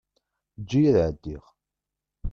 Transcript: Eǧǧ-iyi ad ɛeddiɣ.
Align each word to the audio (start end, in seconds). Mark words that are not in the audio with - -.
Eǧǧ-iyi 0.59 0.89
ad 0.91 0.95
ɛeddiɣ. 1.05 1.43